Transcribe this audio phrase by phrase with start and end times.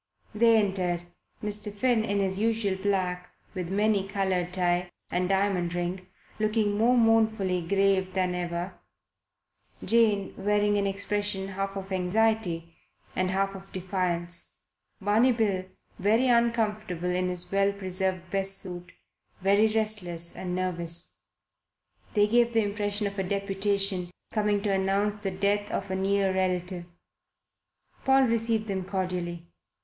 [0.33, 1.03] They entered:
[1.43, 1.71] Mr.
[1.71, 6.07] Finn in his usual black with many coloured tie and diamond ring,
[6.39, 8.73] looking more mournfully grave than ever;
[9.85, 12.75] Jane wearing an expression half of anxiety
[13.15, 14.55] and half of defiance;
[14.99, 15.65] Barney Bill,
[15.99, 18.91] very uncomfortable in his well preserved best suit,
[19.43, 21.15] very restless and nervous.
[22.15, 26.33] They gave the impression of a deputation coming to announce the death of a near
[26.33, 26.85] relative.
[28.03, 29.45] Paul received them cordially.